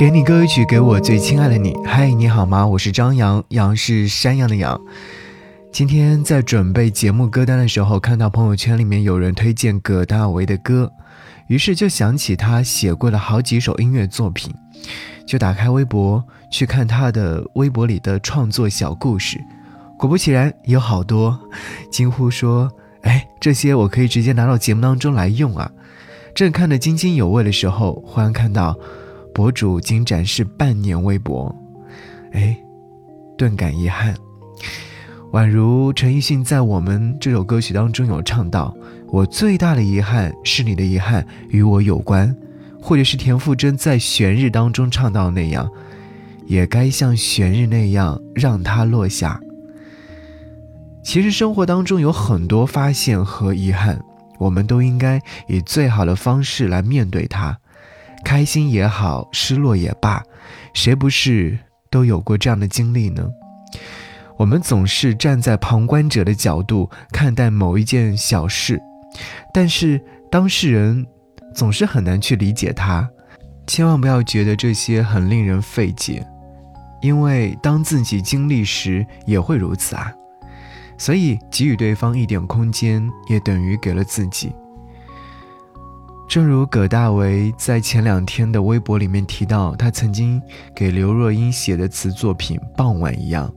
[0.00, 1.76] 给你歌曲，给我最亲爱的你。
[1.84, 2.66] 嗨，你好吗？
[2.66, 4.80] 我是张扬，杨是山羊的羊。
[5.70, 10.90] 今天在准备节目歌单的时候，看到朋友圈里面有人推荐葛大为的歌，
[11.48, 14.50] 于是就想起他写过的好几首音乐作品，
[15.26, 19.38] 就打开微博去看他的微博里的创作小故事。
[19.98, 21.38] 果不其然，有好多，
[21.92, 22.70] 惊呼说
[23.04, 25.70] ：“哎，这些我可以直接拿到节目当中来用啊！”
[26.34, 28.74] 正看得津津有味的时候，忽然看到。
[29.40, 31.50] 博主仅展示半年微博，
[32.32, 32.54] 哎，
[33.38, 34.14] 顿感遗憾。
[35.32, 38.76] 宛如陈奕迅在《我们》这首歌曲当中有唱到
[39.08, 42.36] ：“我最大的遗憾是你的遗憾与我有关。”
[42.82, 45.70] 或者是田馥甄在《悬日》当中唱到那样
[46.44, 49.40] ：“也该像悬日那样让它落下。”
[51.02, 53.98] 其实生活当中有很多发现和遗憾，
[54.38, 57.58] 我们都应该以最好的方式来面对它。
[58.24, 60.22] 开心也好，失落也罢，
[60.74, 61.58] 谁不是
[61.90, 63.28] 都有过这样的经历呢？
[64.36, 68.80] 我们总是站在旁观者的角度看待某一件小事，
[69.52, 71.06] 但是当事人
[71.54, 73.08] 总是很难去理解他。
[73.66, 76.26] 千万不要觉得这些很令人费解，
[77.02, 80.12] 因为当自己经历时也会如此啊。
[80.96, 84.52] 所以给予对方一点空间，也等于给了自己。
[86.30, 90.40] 正如葛大为在前两天的微博里面提到，他曾经
[90.72, 93.52] 给刘若英写的词作品《傍晚》一样，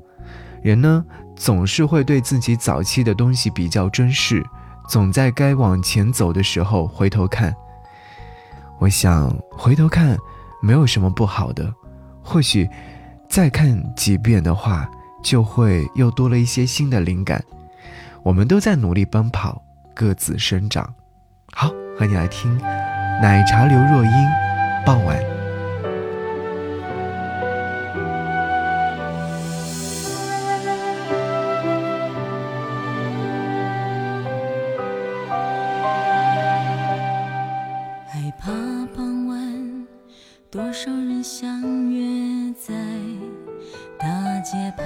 [0.64, 4.44] 人呢总是会对自己早期的东西比较珍视，
[4.90, 7.56] 总在该往前走的时候回头看。
[8.80, 10.18] 我想回头看
[10.60, 11.72] 没有什么不好的，
[12.24, 12.68] 或许
[13.30, 14.90] 再看几遍的话，
[15.24, 17.40] 就会又多了一些新的灵感。
[18.24, 19.64] 我们都在努力奔跑，
[19.94, 20.92] 各自生长。
[21.98, 22.58] 和你来听
[23.22, 24.12] 奶茶刘若英
[24.86, 25.18] 傍晚。
[38.08, 38.52] 害怕
[38.96, 39.88] 傍晚
[40.50, 42.74] 多少人相约在
[43.98, 44.86] 大街畔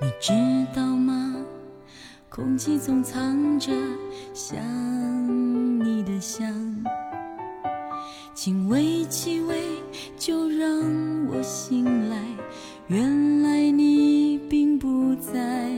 [0.00, 0.32] 你知
[0.74, 1.34] 道吗？
[2.34, 3.70] 空气中藏着
[4.32, 4.58] 想
[5.84, 6.50] 你的香，
[8.32, 9.62] 轻微气味
[10.16, 10.66] 就让
[11.28, 12.16] 我醒来，
[12.86, 15.70] 原来你并不在。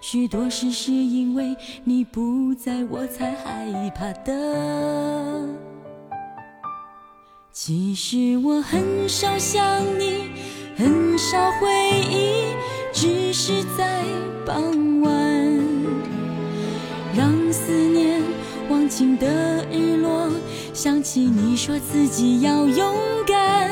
[0.00, 5.46] 许多事是因为你不在我才害怕的。
[7.52, 9.62] 其实我很少想
[10.00, 10.30] 你，
[10.76, 11.68] 很少回
[12.10, 12.46] 忆，
[12.90, 14.02] 只是在
[14.46, 15.31] 傍晚。
[19.02, 19.26] 情的
[19.68, 20.30] 日落，
[20.72, 22.94] 想起你说自己要勇
[23.26, 23.68] 敢。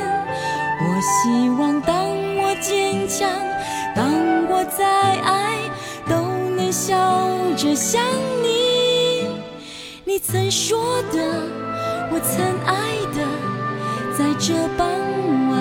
[0.81, 1.95] 我希望当
[2.37, 3.31] 我坚强，
[3.95, 4.11] 当
[4.49, 4.85] 我再
[5.21, 5.57] 爱，
[6.09, 6.17] 都
[6.57, 6.97] 能笑
[7.57, 8.03] 着想
[8.43, 9.29] 你。
[10.05, 11.45] 你曾说的，
[12.11, 13.23] 我曾爱的，
[14.19, 14.89] 在这傍
[15.53, 15.61] 晚。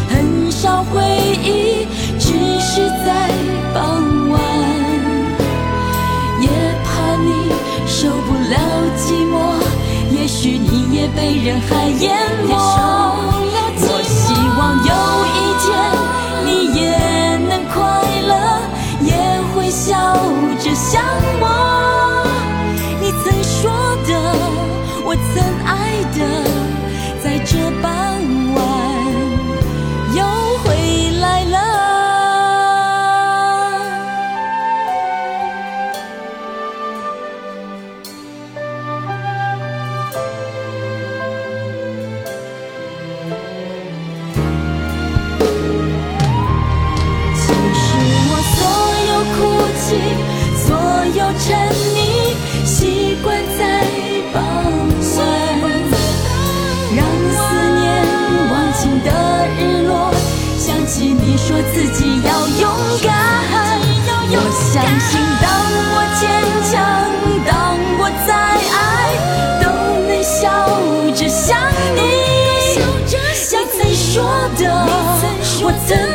[11.15, 12.15] 被人海淹
[12.47, 12.53] 没。
[13.83, 14.59] 我希望
[14.89, 14.91] 有
[15.35, 15.67] 一天
[16.45, 16.49] 你
[16.79, 16.81] 也
[17.47, 17.79] 能快
[18.27, 18.31] 乐。
[19.03, 19.09] 也
[19.53, 19.89] 会笑
[20.59, 21.01] 着想
[21.39, 21.43] 我，
[23.01, 23.71] 你曾说
[24.07, 24.09] 的，
[25.03, 25.69] 我曾爱
[26.13, 26.19] 的，
[51.13, 51.57] 有沉
[51.93, 52.33] 溺，
[52.65, 53.83] 习惯在
[54.31, 54.41] 傍
[55.17, 55.19] 晚，
[56.95, 56.99] 让
[57.35, 57.37] 思
[57.79, 57.83] 念
[58.49, 59.07] 忘情的
[59.59, 59.91] 日落，
[60.57, 62.63] 想起你说自己要勇
[63.03, 63.09] 敢，
[64.29, 64.35] 我
[64.71, 65.11] 相信
[65.41, 65.45] 当
[65.91, 66.23] 我坚
[66.71, 66.73] 强，
[67.45, 67.51] 当
[67.99, 68.29] 我再
[68.71, 68.81] 爱，
[69.61, 69.63] 都
[70.07, 70.39] 能笑
[71.13, 71.49] 着想
[71.93, 71.99] 你，
[73.33, 73.51] 像
[73.83, 74.23] 你说
[74.57, 74.61] 的，
[75.61, 76.10] 我曾。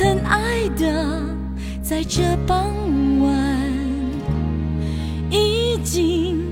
[0.00, 1.22] 曾爱的
[1.82, 2.74] 在这傍
[3.20, 3.60] 晚
[5.30, 6.42] 已经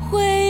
[0.00, 0.49] 回